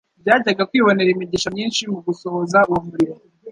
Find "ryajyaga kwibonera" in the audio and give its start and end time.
0.21-1.09